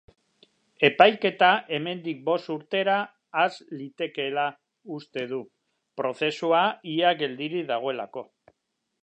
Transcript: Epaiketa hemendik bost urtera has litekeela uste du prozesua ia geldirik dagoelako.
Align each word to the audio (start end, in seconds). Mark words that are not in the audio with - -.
Epaiketa 0.87 1.49
hemendik 1.75 2.23
bost 2.29 2.49
urtera 2.53 2.95
has 3.43 3.51
litekeela 3.83 4.47
uste 4.97 5.27
du 5.35 5.43
prozesua 6.03 6.65
ia 6.97 7.15
geldirik 7.23 7.71
dagoelako. 7.75 8.27